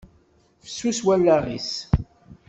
[0.63, 1.71] Fessus wallaɣ-is.